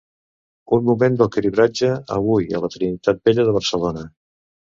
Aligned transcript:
Un 0.77 0.87
moment 0.87 1.17
del 1.19 1.29
cribratge, 1.35 1.89
avui 2.15 2.49
a 2.49 2.63
la 2.65 2.71
Trinitat 2.77 3.21
Vella 3.29 3.47
de 3.51 3.55
Barcelona. 3.61 4.09